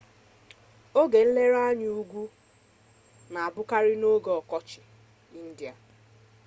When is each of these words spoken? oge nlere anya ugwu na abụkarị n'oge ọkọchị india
oge 0.99 1.19
nlere 1.27 1.59
anya 1.69 1.87
ugwu 2.01 2.23
na 3.31 3.39
abụkarị 3.47 3.93
n'oge 4.01 4.31
ọkọchị 4.39 4.81
india 5.39 5.73